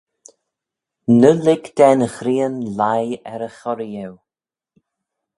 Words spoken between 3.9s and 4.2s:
eu.